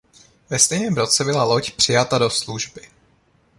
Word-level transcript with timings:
Ve 0.49 0.59
stejném 0.59 0.95
roce 0.95 1.23
byla 1.23 1.43
loď 1.43 1.71
přijata 1.71 2.17
do 2.17 2.29
služby. 2.29 2.81